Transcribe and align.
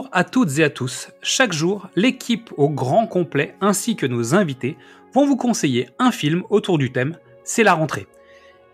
Bonjour 0.00 0.14
à 0.14 0.24
toutes 0.24 0.58
et 0.58 0.64
à 0.64 0.70
tous. 0.70 1.10
Chaque 1.20 1.52
jour, 1.52 1.90
l'équipe 1.94 2.54
au 2.56 2.70
grand 2.70 3.06
complet 3.06 3.54
ainsi 3.60 3.96
que 3.96 4.06
nos 4.06 4.34
invités 4.34 4.78
vont 5.12 5.26
vous 5.26 5.36
conseiller 5.36 5.90
un 5.98 6.10
film 6.10 6.42
autour 6.48 6.78
du 6.78 6.90
thème 6.90 7.18
C'est 7.44 7.64
la 7.64 7.74
rentrée. 7.74 8.06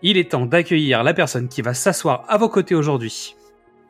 Il 0.01 0.15
est 0.15 0.31
temps 0.31 0.45
d'accueillir 0.45 1.03
la 1.03 1.13
personne 1.13 1.49
qui 1.49 1.61
va 1.61 1.73
s'asseoir 1.73 2.23
à 2.29 2.37
vos 2.37 2.47
côtés 2.47 2.75
aujourd'hui. 2.75 3.35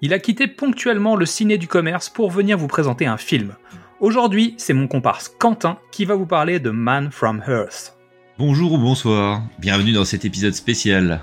Il 0.01 0.13
a 0.13 0.19
quitté 0.19 0.47
ponctuellement 0.47 1.15
le 1.15 1.27
ciné 1.27 1.59
du 1.59 1.67
commerce 1.67 2.09
pour 2.09 2.31
venir 2.31 2.57
vous 2.57 2.65
présenter 2.65 3.05
un 3.05 3.17
film. 3.17 3.53
Aujourd'hui, 3.99 4.55
c'est 4.57 4.73
mon 4.73 4.87
comparse 4.87 5.29
Quentin 5.29 5.77
qui 5.91 6.05
va 6.05 6.15
vous 6.15 6.25
parler 6.25 6.59
de 6.59 6.71
Man 6.71 7.11
from 7.11 7.43
Earth. 7.47 7.95
Bonjour 8.39 8.73
ou 8.73 8.77
bonsoir, 8.79 9.43
bienvenue 9.59 9.93
dans 9.93 10.05
cet 10.05 10.25
épisode 10.25 10.55
spécial. 10.55 11.21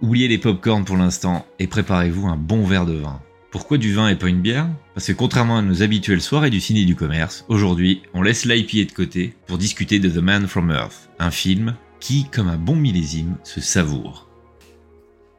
Oubliez 0.00 0.28
les 0.28 0.38
pop-corn 0.38 0.86
pour 0.86 0.96
l'instant 0.96 1.44
et 1.58 1.66
préparez-vous 1.66 2.28
un 2.28 2.36
bon 2.36 2.64
verre 2.64 2.86
de 2.86 2.94
vin. 2.94 3.20
Pourquoi 3.50 3.78
du 3.78 3.92
vin 3.92 4.08
et 4.08 4.14
pas 4.14 4.28
une 4.28 4.42
bière? 4.42 4.68
Parce 4.94 5.08
que 5.08 5.12
contrairement 5.12 5.58
à 5.58 5.62
nos 5.62 5.82
habituelles 5.82 6.20
soirées 6.20 6.50
du 6.50 6.60
ciné 6.60 6.84
du 6.84 6.94
commerce, 6.94 7.44
aujourd'hui, 7.48 8.02
on 8.14 8.22
laisse 8.22 8.44
l'IPA 8.44 8.88
de 8.88 8.94
côté 8.94 9.34
pour 9.48 9.58
discuter 9.58 9.98
de 9.98 10.08
The 10.08 10.22
Man 10.22 10.46
from 10.46 10.70
Earth, 10.70 11.10
un 11.18 11.32
film 11.32 11.74
qui, 11.98 12.26
comme 12.30 12.48
un 12.48 12.56
bon 12.56 12.76
millésime, 12.76 13.38
se 13.42 13.60
savoure. 13.60 14.28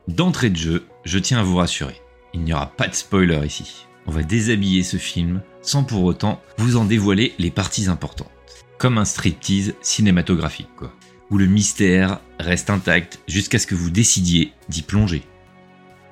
D'entrée 0.10 0.50
de 0.50 0.58
jeu, 0.58 0.86
je 1.06 1.20
tiens 1.20 1.40
à 1.40 1.44
vous 1.44 1.56
rassurer, 1.56 2.02
il 2.34 2.42
n'y 2.42 2.54
aura 2.54 2.68
pas 2.68 2.90
de 2.90 2.96
spoiler 2.96 3.46
ici. 3.46 3.86
On 4.06 4.12
va 4.12 4.24
déshabiller 4.24 4.84
ce 4.84 4.98
film 4.98 5.42
sans 5.62 5.86
pour 5.86 6.04
autant 6.04 6.42
vous 6.58 6.76
en 6.76 6.84
dévoiler 6.84 7.34
les 7.40 7.52
parties 7.52 7.88
importantes. 7.88 8.32
Comme 8.78 8.98
un 8.98 9.06
striptease 9.06 9.74
cinématographique, 9.82 10.76
quoi. 10.76 10.94
Où 11.30 11.38
le 11.38 11.46
mystère 11.46 12.20
reste 12.40 12.70
intact 12.70 13.20
jusqu'à 13.28 13.58
ce 13.58 13.68
que 13.68 13.76
vous 13.76 13.90
décidiez 13.90 14.52
d'y 14.68 14.82
plonger. 14.82 15.24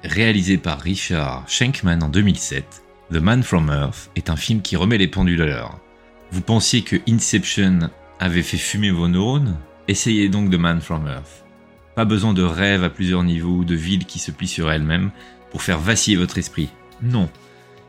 Réalisé 0.03 0.57
par 0.57 0.79
Richard 0.79 1.43
Schenkman 1.49 2.01
en 2.01 2.07
2007, 2.07 2.83
The 3.11 3.17
Man 3.17 3.43
from 3.43 3.69
Earth 3.69 4.09
est 4.15 4.29
un 4.29 4.37
film 4.37 4.61
qui 4.61 4.77
remet 4.77 4.97
les 4.97 5.09
pendules 5.09 5.41
à 5.41 5.45
l'heure. 5.45 5.77
Vous 6.31 6.39
pensiez 6.39 6.83
que 6.83 6.95
Inception 7.09 7.89
avait 8.17 8.41
fait 8.41 8.55
fumer 8.55 8.91
vos 8.91 9.09
neurones? 9.09 9.57
Essayez 9.89 10.29
donc 10.29 10.51
The 10.51 10.55
Man 10.55 10.79
from 10.79 11.05
Earth. 11.05 11.43
Pas 11.95 12.05
besoin 12.05 12.33
de 12.33 12.43
rêves 12.43 12.85
à 12.85 12.89
plusieurs 12.89 13.23
niveaux, 13.23 13.65
de 13.65 13.75
villes 13.75 14.05
qui 14.05 14.19
se 14.19 14.31
plient 14.31 14.47
sur 14.47 14.71
elles-mêmes 14.71 15.11
pour 15.51 15.63
faire 15.63 15.79
vaciller 15.79 16.15
votre 16.15 16.37
esprit. 16.37 16.69
Non. 17.01 17.29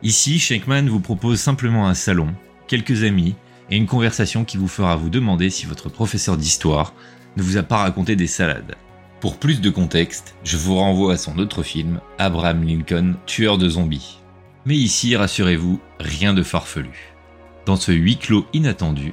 Ici, 0.03 0.41
Schenkman 0.41 0.88
vous 0.88 1.00
propose 1.00 1.38
simplement 1.38 1.86
un 1.86 1.94
salon, 1.94 2.34
quelques 2.66 3.05
amis 3.05 3.36
et 3.70 3.77
une 3.77 3.86
conversation 3.86 4.44
qui 4.44 4.56
vous 4.56 4.66
fera 4.66 4.97
vous 4.97 5.11
demander 5.11 5.48
si 5.48 5.64
votre 5.64 5.88
professeur 5.88 6.36
d'histoire 6.36 6.92
ne 7.36 7.42
vous 7.44 7.56
a 7.56 7.62
pas 7.62 7.77
raconté 7.77 8.16
des 8.16 8.27
salades. 8.27 8.75
Pour 9.20 9.36
plus 9.36 9.60
de 9.60 9.68
contexte, 9.68 10.34
je 10.44 10.56
vous 10.56 10.76
renvoie 10.76 11.12
à 11.12 11.16
son 11.18 11.38
autre 11.38 11.62
film, 11.62 12.00
Abraham 12.16 12.64
Lincoln, 12.64 13.16
tueur 13.26 13.58
de 13.58 13.68
zombies. 13.68 14.18
Mais 14.64 14.76
ici, 14.76 15.14
rassurez-vous, 15.14 15.78
rien 15.98 16.32
de 16.32 16.42
farfelu. 16.42 17.12
Dans 17.66 17.76
ce 17.76 17.92
huis 17.92 18.16
clos 18.16 18.47
inattendu, 18.54 19.12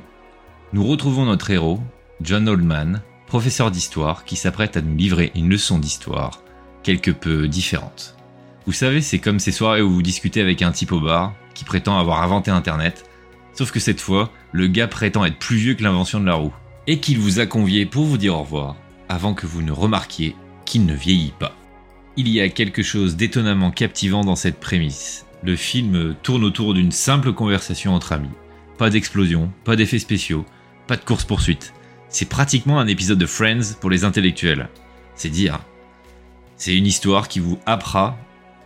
nous 0.72 0.86
retrouvons 0.86 1.26
notre 1.26 1.52
héros, 1.52 1.82
John 2.22 2.48
Oldman, 2.48 3.02
professeur 3.28 3.70
d'histoire 3.70 4.24
qui 4.24 4.38
s'apprête 4.38 4.78
à 4.78 4.82
nous 4.82 4.96
livrer 4.96 5.34
une 5.36 5.50
leçon 5.50 5.78
d'histoire 5.78 6.42
quelque 6.84 7.12
peu 7.12 7.50
différente. 7.50 8.16
Vous 8.66 8.72
savez, 8.72 9.02
c'est 9.02 9.20
comme 9.20 9.40
ces 9.40 9.52
soirées 9.52 9.82
où 9.82 9.92
vous 9.92 10.02
discutez 10.02 10.40
avec 10.40 10.62
un 10.62 10.72
type 10.72 10.94
au 10.94 11.02
bar 11.02 11.34
qui 11.54 11.66
prétend 11.66 12.00
avoir 12.00 12.24
inventé 12.24 12.50
Internet, 12.50 13.04
sauf 13.52 13.72
que 13.72 13.82
cette 13.82 14.00
fois, 14.00 14.32
le 14.54 14.68
gars 14.68 14.88
prétend 14.88 15.26
être 15.26 15.38
plus 15.38 15.58
vieux 15.58 15.74
que 15.74 15.84
l'invention 15.84 16.22
de 16.22 16.26
la 16.26 16.36
roue, 16.36 16.54
et 16.88 17.02
qu'il 17.02 17.20
vous 17.20 17.42
a 17.42 17.46
convié 17.46 17.86
pour 17.86 18.06
vous 18.06 18.18
dire 18.18 18.36
au 18.36 18.44
revoir 18.44 18.78
avant 19.10 19.34
que 19.34 19.46
vous 19.46 19.62
ne 19.62 19.72
remarquiez 19.72 20.36
qu'il 20.66 20.86
ne 20.86 20.94
vieillit 20.94 21.34
pas. 21.38 21.56
Il 22.18 22.28
y 22.28 22.42
a 22.42 22.50
quelque 22.50 22.84
chose 22.84 23.16
d'étonnamment 23.16 23.72
captivant 23.72 24.22
dans 24.22 24.36
cette 24.36 24.60
prémisse. 24.60 25.26
Le 25.44 25.56
film 25.56 26.16
tourne 26.24 26.44
autour 26.44 26.74
d'une 26.74 26.92
simple 26.92 27.34
conversation 27.34 27.94
entre 27.94 28.14
amis. 28.14 28.30
Pas 28.78 28.90
d'explosion, 28.90 29.52
pas 29.64 29.76
d'effets 29.76 30.00
spéciaux, 30.00 30.46
pas 30.88 30.98
de 30.98 31.04
course-poursuite. 31.04 31.74
C'est 32.10 32.30
pratiquement 32.30 32.80
un 32.80 32.88
épisode 32.88 33.20
de 33.20 33.26
Friends 33.26 33.76
pour 33.80 33.90
les 33.90 34.04
intellectuels. 34.04 34.70
C'est 35.16 35.30
dire. 35.30 35.60
C'est 36.56 36.76
une 36.76 36.88
histoire 36.88 37.28
qui 37.28 37.40
vous 37.40 37.60
happera 37.66 38.18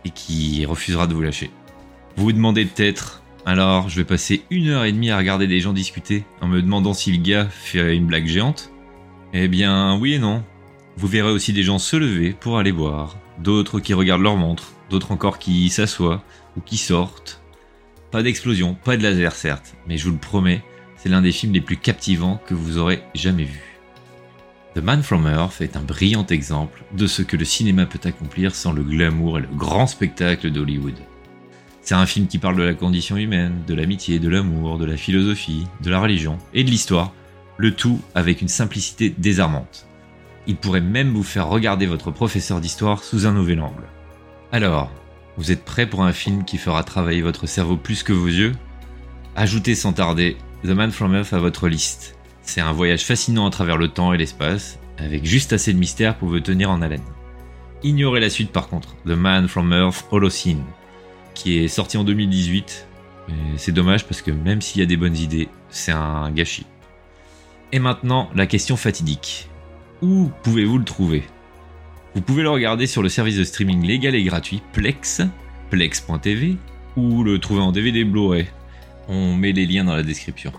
et 0.04 0.10
qui 0.10 0.64
refusera 0.64 1.06
de 1.06 1.14
vous 1.14 1.22
lâcher. 1.22 1.50
Vous 2.16 2.24
vous 2.24 2.32
demandez 2.32 2.64
peut-être, 2.64 3.22
alors 3.44 3.88
je 3.88 3.96
vais 3.96 4.04
passer 4.04 4.42
une 4.50 4.68
heure 4.68 4.84
et 4.84 4.92
demie 4.92 5.10
à 5.10 5.18
regarder 5.18 5.46
des 5.46 5.60
gens 5.60 5.72
discuter 5.72 6.24
en 6.40 6.48
me 6.48 6.62
demandant 6.62 6.94
si 6.94 7.12
le 7.12 7.22
gars 7.22 7.46
fait 7.48 7.94
une 7.94 8.06
blague 8.06 8.26
géante 8.26 8.71
eh 9.32 9.48
bien, 9.48 9.96
oui 9.98 10.14
et 10.14 10.18
non. 10.18 10.44
Vous 10.96 11.08
verrez 11.08 11.30
aussi 11.30 11.52
des 11.52 11.62
gens 11.62 11.78
se 11.78 11.96
lever 11.96 12.32
pour 12.38 12.58
aller 12.58 12.72
boire, 12.72 13.16
d'autres 13.38 13.80
qui 13.80 13.94
regardent 13.94 14.22
leur 14.22 14.36
montre, 14.36 14.72
d'autres 14.90 15.12
encore 15.12 15.38
qui 15.38 15.70
s'assoient 15.70 16.22
ou 16.56 16.60
qui 16.60 16.76
sortent. 16.76 17.42
Pas 18.10 18.22
d'explosion, 18.22 18.74
pas 18.74 18.98
de 18.98 19.02
laser 19.02 19.34
certes, 19.34 19.74
mais 19.86 19.96
je 19.96 20.04
vous 20.04 20.12
le 20.12 20.18
promets, 20.18 20.62
c'est 20.96 21.08
l'un 21.08 21.22
des 21.22 21.32
films 21.32 21.54
les 21.54 21.62
plus 21.62 21.78
captivants 21.78 22.40
que 22.46 22.52
vous 22.52 22.76
aurez 22.76 23.02
jamais 23.14 23.44
vu. 23.44 23.72
The 24.74 24.82
Man 24.82 25.02
from 25.02 25.26
Earth 25.26 25.60
est 25.60 25.76
un 25.76 25.82
brillant 25.82 26.26
exemple 26.26 26.82
de 26.94 27.06
ce 27.06 27.22
que 27.22 27.36
le 27.36 27.44
cinéma 27.44 27.86
peut 27.86 28.00
accomplir 28.04 28.54
sans 28.54 28.72
le 28.72 28.82
glamour 28.82 29.38
et 29.38 29.42
le 29.42 29.48
grand 29.48 29.86
spectacle 29.86 30.50
d'Hollywood. 30.50 30.94
C'est 31.80 31.94
un 31.94 32.06
film 32.06 32.26
qui 32.26 32.38
parle 32.38 32.56
de 32.56 32.62
la 32.62 32.74
condition 32.74 33.16
humaine, 33.16 33.62
de 33.66 33.74
l'amitié, 33.74 34.18
de 34.18 34.28
l'amour, 34.28 34.78
de 34.78 34.84
la 34.84 34.96
philosophie, 34.96 35.66
de 35.82 35.90
la 35.90 36.00
religion 36.00 36.38
et 36.54 36.64
de 36.64 36.70
l'histoire, 36.70 37.12
le 37.62 37.72
tout 37.72 38.00
avec 38.16 38.42
une 38.42 38.48
simplicité 38.48 39.14
désarmante. 39.16 39.86
Il 40.48 40.56
pourrait 40.56 40.80
même 40.80 41.12
vous 41.12 41.22
faire 41.22 41.46
regarder 41.46 41.86
votre 41.86 42.10
professeur 42.10 42.60
d'histoire 42.60 43.04
sous 43.04 43.24
un 43.24 43.32
nouvel 43.32 43.60
angle. 43.60 43.84
Alors, 44.50 44.90
vous 45.36 45.52
êtes 45.52 45.64
prêt 45.64 45.86
pour 45.86 46.02
un 46.02 46.12
film 46.12 46.44
qui 46.44 46.58
fera 46.58 46.82
travailler 46.82 47.22
votre 47.22 47.46
cerveau 47.46 47.76
plus 47.76 48.02
que 48.02 48.12
vos 48.12 48.26
yeux? 48.26 48.50
Ajoutez 49.36 49.76
sans 49.76 49.92
tarder 49.92 50.36
The 50.64 50.70
Man 50.70 50.90
from 50.90 51.14
Earth 51.14 51.32
à 51.32 51.38
votre 51.38 51.68
liste. 51.68 52.18
C'est 52.42 52.60
un 52.60 52.72
voyage 52.72 53.04
fascinant 53.04 53.46
à 53.46 53.50
travers 53.50 53.76
le 53.76 53.86
temps 53.86 54.12
et 54.12 54.18
l'espace, 54.18 54.80
avec 54.98 55.24
juste 55.24 55.52
assez 55.52 55.72
de 55.72 55.78
mystère 55.78 56.16
pour 56.18 56.30
vous 56.30 56.40
tenir 56.40 56.68
en 56.68 56.82
haleine. 56.82 57.04
Ignorez 57.84 58.18
la 58.18 58.28
suite 58.28 58.50
par 58.50 58.66
contre, 58.66 58.96
The 59.06 59.10
Man 59.10 59.46
from 59.46 59.72
Earth 59.72 60.04
Holocene, 60.10 60.64
qui 61.34 61.58
est 61.58 61.68
sorti 61.68 61.96
en 61.96 62.02
2018. 62.02 62.88
C'est 63.56 63.72
dommage 63.72 64.04
parce 64.04 64.20
que 64.20 64.32
même 64.32 64.60
s'il 64.60 64.80
y 64.80 64.82
a 64.82 64.86
des 64.86 64.96
bonnes 64.96 65.16
idées, 65.16 65.48
c'est 65.70 65.92
un 65.92 66.28
gâchis. 66.32 66.66
Et 67.72 67.78
maintenant, 67.78 68.28
la 68.34 68.46
question 68.46 68.76
fatidique. 68.76 69.48
Où 70.02 70.30
pouvez-vous 70.42 70.78
le 70.78 70.84
trouver? 70.84 71.22
Vous 72.14 72.20
pouvez 72.20 72.42
le 72.42 72.50
regarder 72.50 72.86
sur 72.86 73.02
le 73.02 73.08
service 73.08 73.38
de 73.38 73.44
streaming 73.44 73.82
légal 73.86 74.14
et 74.14 74.22
gratuit 74.22 74.62
Plex, 74.72 75.22
plex.tv, 75.70 76.56
ou 76.96 77.24
le 77.24 77.38
trouver 77.38 77.62
en 77.62 77.72
DVD 77.72 78.04
Blu-ray. 78.04 78.46
On 79.08 79.34
met 79.34 79.52
les 79.52 79.66
liens 79.66 79.84
dans 79.84 79.96
la 79.96 80.02
description. 80.02 80.52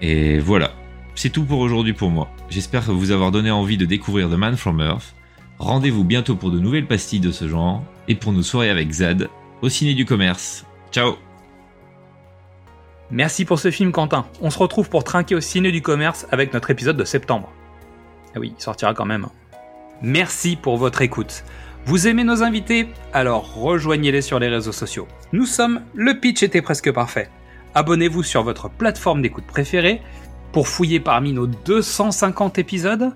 Et 0.00 0.38
voilà, 0.38 0.72
c'est 1.16 1.30
tout 1.30 1.44
pour 1.44 1.58
aujourd'hui 1.58 1.92
pour 1.92 2.10
moi. 2.10 2.30
J'espère 2.48 2.92
vous 2.92 3.10
avoir 3.10 3.32
donné 3.32 3.50
envie 3.50 3.76
de 3.76 3.86
découvrir 3.86 4.30
The 4.30 4.34
Man 4.34 4.56
from 4.56 4.80
Earth. 4.80 5.14
Rendez-vous 5.58 6.04
bientôt 6.04 6.36
pour 6.36 6.50
de 6.50 6.58
nouvelles 6.60 6.86
pastilles 6.86 7.20
de 7.20 7.32
ce 7.32 7.48
genre 7.48 7.82
et 8.06 8.14
pour 8.14 8.32
nos 8.32 8.42
soirées 8.42 8.70
avec 8.70 8.90
Zad 8.92 9.28
au 9.62 9.68
ciné 9.68 9.94
du 9.94 10.04
commerce. 10.04 10.64
Ciao 10.92 11.16
Merci 13.10 13.44
pour 13.44 13.58
ce 13.58 13.70
film 13.70 13.92
Quentin. 13.92 14.26
On 14.40 14.50
se 14.50 14.58
retrouve 14.58 14.88
pour 14.88 15.04
trinquer 15.04 15.34
au 15.34 15.40
ciné 15.40 15.70
du 15.70 15.82
commerce 15.82 16.26
avec 16.30 16.52
notre 16.52 16.70
épisode 16.70 16.96
de 16.96 17.04
septembre. 17.04 17.52
Ah 18.34 18.40
oui, 18.40 18.54
il 18.58 18.62
sortira 18.62 18.94
quand 18.94 19.04
même. 19.04 19.26
Merci 20.02 20.56
pour 20.56 20.76
votre 20.76 21.02
écoute. 21.02 21.44
Vous 21.84 22.08
aimez 22.08 22.24
nos 22.24 22.42
invités? 22.42 22.88
Alors 23.12 23.54
rejoignez-les 23.54 24.22
sur 24.22 24.38
les 24.38 24.48
réseaux 24.48 24.72
sociaux. 24.72 25.06
Nous 25.32 25.46
sommes 25.46 25.82
Le 25.94 26.18
Pitch 26.18 26.42
était 26.42 26.62
presque 26.62 26.90
parfait. 26.92 27.28
Abonnez-vous 27.74 28.22
sur 28.22 28.42
votre 28.42 28.70
plateforme 28.70 29.20
d'écoute 29.20 29.46
préférée 29.46 30.00
pour 30.52 30.66
fouiller 30.66 31.00
parmi 31.00 31.32
nos 31.32 31.46
250 31.46 32.58
épisodes. 32.58 33.14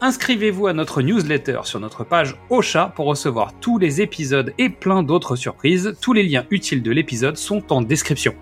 Inscrivez-vous 0.00 0.66
à 0.66 0.72
notre 0.72 1.02
newsletter 1.02 1.60
sur 1.64 1.80
notre 1.80 2.04
page 2.04 2.36
Ocha 2.50 2.92
pour 2.94 3.06
recevoir 3.06 3.52
tous 3.60 3.78
les 3.78 4.00
épisodes 4.00 4.52
et 4.58 4.68
plein 4.68 5.02
d'autres 5.02 5.36
surprises. 5.36 5.96
Tous 6.00 6.12
les 6.12 6.24
liens 6.24 6.44
utiles 6.50 6.82
de 6.82 6.90
l'épisode 6.90 7.36
sont 7.36 7.72
en 7.72 7.80
description. 7.80 8.34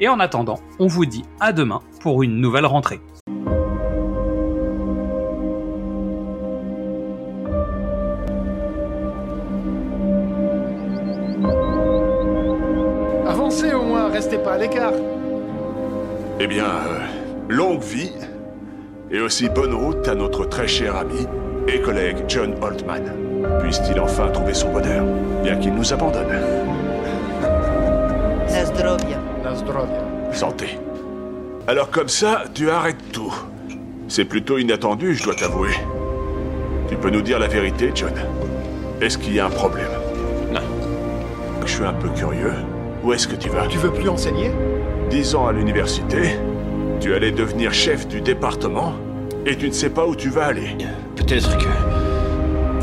Et 0.00 0.08
en 0.08 0.20
attendant, 0.20 0.60
on 0.78 0.88
vous 0.88 1.06
dit 1.06 1.22
à 1.40 1.52
demain 1.52 1.80
pour 2.00 2.22
une 2.22 2.40
nouvelle 2.40 2.66
rentrée. 2.66 3.00
Avancez 13.26 13.72
au 13.72 13.82
moins, 13.82 14.08
restez 14.10 14.38
pas 14.38 14.54
à 14.54 14.58
l'écart. 14.58 14.92
Eh 16.40 16.46
bien, 16.46 16.66
euh, 16.66 17.00
longue 17.48 17.82
vie 17.82 18.12
et 19.10 19.20
aussi 19.20 19.48
bonne 19.48 19.74
route 19.74 20.06
à 20.08 20.14
notre 20.14 20.44
très 20.46 20.66
cher 20.68 20.96
ami 20.96 21.26
et 21.68 21.80
collègue 21.80 22.18
John 22.28 22.54
Holtman. 22.60 23.02
Puisse-t-il 23.60 24.00
enfin 24.00 24.28
trouver 24.28 24.54
son 24.54 24.72
bonheur, 24.72 25.04
bien 25.42 25.56
qu'il 25.56 25.74
nous 25.74 25.92
abandonne. 25.92 26.40
Nazdrovia. 28.48 29.18
Nazdrovia. 29.44 30.32
Santé. 30.32 30.78
Alors 31.66 31.90
comme 31.90 32.08
ça, 32.08 32.44
tu 32.54 32.70
arrêtes 32.70 33.12
tout. 33.12 33.34
C'est 34.08 34.24
plutôt 34.24 34.58
inattendu, 34.58 35.14
je 35.14 35.24
dois 35.24 35.34
t'avouer. 35.34 35.74
Tu 36.88 36.96
peux 36.96 37.10
nous 37.10 37.22
dire 37.22 37.38
la 37.38 37.48
vérité, 37.48 37.90
John 37.94 38.12
Est-ce 39.00 39.18
qu'il 39.18 39.34
y 39.34 39.40
a 39.40 39.46
un 39.46 39.50
problème? 39.50 39.90
Non. 40.52 40.60
Je 41.64 41.72
suis 41.72 41.84
un 41.84 41.92
peu 41.92 42.08
curieux. 42.10 42.54
Où 43.02 43.12
est-ce 43.12 43.26
que 43.26 43.36
tu 43.36 43.48
vas? 43.48 43.66
Tu 43.66 43.78
veux 43.78 43.92
plus 43.92 44.08
enseigner? 44.08 44.50
Dix 45.10 45.34
ans 45.34 45.48
à 45.48 45.52
l'université, 45.52 46.38
tu 47.00 47.14
allais 47.14 47.30
devenir 47.30 47.72
chef 47.72 48.06
du 48.08 48.20
département, 48.20 48.94
et 49.44 49.56
tu 49.56 49.68
ne 49.68 49.72
sais 49.72 49.90
pas 49.90 50.06
où 50.06 50.16
tu 50.16 50.28
vas 50.28 50.46
aller. 50.46 50.76
Peut-être 51.14 51.56
que. 51.58 51.68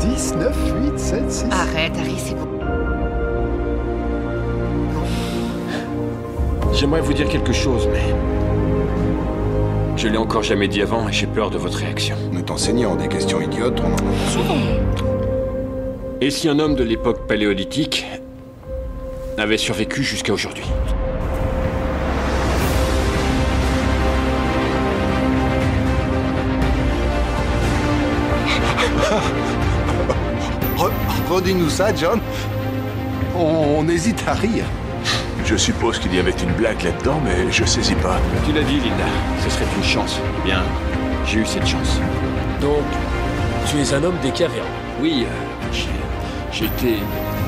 10, 0.00 0.34
9, 0.36 0.72
8, 0.92 0.98
7, 0.98 1.30
6. 1.30 1.44
Arrête, 1.50 1.92
Harry, 1.98 2.14
c'est 2.18 2.34
bon. 2.34 2.48
J'aimerais 6.72 7.00
vous 7.00 7.12
dire 7.12 7.28
quelque 7.28 7.52
chose, 7.52 7.88
mais. 7.92 8.14
Je 9.96 10.08
l'ai 10.08 10.18
encore 10.18 10.42
jamais 10.42 10.68
dit 10.68 10.82
avant 10.82 11.08
et 11.08 11.12
j'ai 11.12 11.26
peur 11.26 11.50
de 11.50 11.56
votre 11.56 11.78
réaction. 11.78 12.16
Nous 12.32 12.42
t'enseignons 12.42 12.96
des 12.96 13.08
questions 13.08 13.40
idiotes, 13.40 13.80
on 13.80 13.92
en 13.92 14.12
a 14.12 14.30
souvent. 14.30 14.58
Et 16.20 16.30
si 16.30 16.48
un 16.48 16.58
homme 16.58 16.74
de 16.74 16.82
l'époque 16.82 17.26
paléolithique 17.26 18.04
avait 19.38 19.56
survécu 19.56 20.02
jusqu'à 20.02 20.32
aujourd'hui? 20.32 20.64
Redis-nous 31.34 31.68
ça, 31.68 31.92
John. 31.92 32.20
On, 33.36 33.78
on 33.78 33.88
hésite 33.88 34.22
à 34.28 34.34
rire. 34.34 34.66
Je 35.44 35.56
suppose 35.56 35.98
qu'il 35.98 36.14
y 36.14 36.20
avait 36.20 36.30
une 36.30 36.52
blague 36.52 36.80
là-dedans, 36.84 37.20
mais 37.24 37.50
je 37.50 37.64
saisis 37.64 37.96
pas. 37.96 38.18
Tu 38.46 38.52
l'as 38.52 38.62
dit, 38.62 38.76
Linda, 38.76 39.04
ce 39.42 39.50
serait 39.50 39.64
une 39.76 39.82
chance. 39.82 40.20
Eh 40.42 40.46
Bien, 40.46 40.62
j'ai 41.26 41.40
eu 41.40 41.44
cette 41.44 41.66
chance. 41.66 41.98
Donc, 42.60 42.84
tu 43.66 43.78
es 43.80 43.94
un 43.94 44.04
homme 44.04 44.14
des 44.22 44.30
cavernes. 44.30 44.64
Oui, 45.02 45.26
euh, 45.28 45.66
j'ai- 45.72 45.88
j'ai 46.52 46.66
été. 46.66 46.98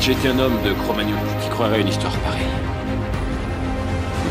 J'ai 0.00 0.12
été 0.12 0.28
un 0.30 0.38
homme 0.40 0.58
de 0.64 0.72
Cro-Magnon 0.72 1.16
qui 1.40 1.48
croirait 1.48 1.80
une 1.80 1.88
histoire 1.88 2.12
pareille. 2.18 2.42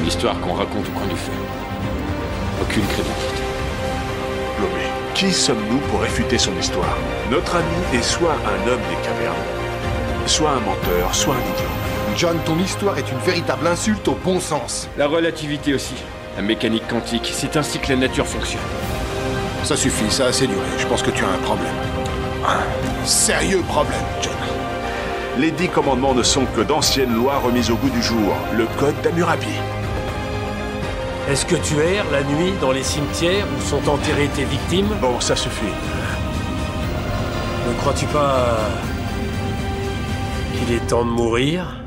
Une 0.02 0.08
histoire 0.08 0.38
qu'on 0.42 0.54
raconte 0.54 0.86
au 0.90 0.92
coin 1.00 1.08
du 1.08 1.16
feu. 1.16 1.32
Aucune 2.62 2.84
crédibilité. 2.88 3.44
Qui 5.16 5.32
sommes-nous 5.32 5.78
pour 5.90 6.02
réfuter 6.02 6.38
son 6.38 6.52
histoire? 6.60 6.98
Notre 7.32 7.56
ami 7.56 7.98
est 7.98 8.04
soit 8.04 8.34
un 8.34 8.68
homme 8.68 8.82
des 8.90 9.02
cavernes, 9.02 9.34
soit 10.26 10.50
un 10.50 10.60
menteur, 10.60 11.16
soit 11.16 11.36
un 11.36 11.40
idiot. 11.40 12.18
John, 12.18 12.38
ton 12.46 12.60
histoire 12.60 12.98
est 12.98 13.10
une 13.10 13.20
véritable 13.20 13.66
insulte 13.66 14.06
au 14.10 14.16
bon 14.26 14.42
sens. 14.42 14.90
La 14.98 15.08
relativité 15.08 15.74
aussi. 15.74 15.94
La 16.36 16.42
mécanique 16.42 16.86
quantique, 16.90 17.32
c'est 17.34 17.56
ainsi 17.56 17.80
que 17.80 17.94
la 17.94 17.96
nature 17.96 18.28
fonctionne. 18.28 18.60
Ça 19.64 19.78
suffit, 19.78 20.12
ça 20.12 20.26
a 20.26 20.28
assez 20.28 20.48
duré. 20.48 20.60
Je 20.78 20.86
pense 20.86 21.02
que 21.02 21.12
tu 21.12 21.24
as 21.24 21.30
un 21.30 21.44
problème. 21.46 21.74
Un 22.46 23.06
sérieux 23.06 23.62
problème, 23.70 24.04
John. 24.22 24.34
Les 25.38 25.52
dix 25.52 25.70
commandements 25.70 26.14
ne 26.14 26.24
sont 26.24 26.46
que 26.58 26.62
d'anciennes 26.62 27.16
lois 27.16 27.38
remises 27.38 27.72
au 27.72 27.76
goût 27.76 27.90
du 27.90 28.04
jour. 28.04 28.36
Le 28.58 28.66
code 28.78 29.02
d'Hammurabi. 29.02 29.48
Est-ce 31.28 31.44
que 31.48 31.56
tu 31.56 31.80
erres 31.80 32.06
la 32.12 32.24
nuit 32.24 32.54
dans 32.62 32.72
les 32.72 32.84
cimetières 32.84 33.48
où 33.58 33.62
sont 33.62 33.90
enterrées 33.90 34.30
tes 34.36 34.44
victimes? 34.44 34.90
Bon, 35.02 35.20
ça 35.20 35.36
suffit. 35.36 35.66
Ne 37.68 37.74
crois-tu 37.80 38.06
pas 38.06 38.58
qu'il 40.54 40.76
est 40.76 40.86
temps 40.86 41.04
de 41.04 41.10
mourir? 41.10 41.85